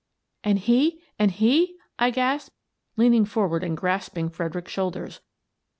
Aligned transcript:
"And 0.43 0.57
he— 0.57 0.99
and 1.19 1.29
he?" 1.29 1.77
I 1.99 2.09
gasped, 2.09 2.55
leaning 2.97 3.23
forward 3.23 3.63
and 3.63 3.77
grasping 3.77 4.29
Fredericks's 4.29 4.73
shoulders. 4.73 5.19